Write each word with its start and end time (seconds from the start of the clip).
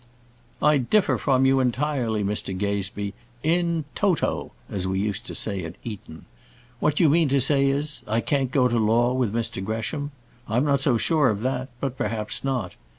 "I 0.63 0.77
differ 0.79 1.19
from 1.19 1.45
you 1.45 1.59
entirely, 1.59 2.23
Mr 2.23 2.57
Gazebee; 2.57 3.13
in 3.43 3.85
toto, 3.93 4.51
as 4.67 4.87
we 4.87 4.97
used 4.99 5.27
to 5.27 5.35
say 5.35 5.63
at 5.63 5.75
Eton. 5.83 6.25
What 6.79 6.99
you 6.99 7.07
mean 7.07 7.29
to 7.29 7.39
say 7.39 7.67
is 7.69 8.01
I 8.07 8.19
can't 8.19 8.49
go 8.49 8.67
to 8.67 8.79
law 8.79 9.13
with 9.13 9.31
Mr 9.31 9.63
Gresham; 9.63 10.09
I'm 10.49 10.65
not 10.65 10.81
so 10.81 10.97
sure 10.97 11.29
of 11.29 11.41
that; 11.41 11.69
but 11.79 11.99
perhaps 11.99 12.43
not. 12.43 12.73